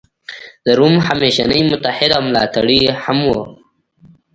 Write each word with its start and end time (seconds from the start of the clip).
د 0.65 0.67
روم 0.79 0.95
همېشنی 1.07 1.59
متحد 1.71 2.11
او 2.17 2.21
ملاتړی 2.27 2.79
هم 3.03 3.19
و. 3.27 3.33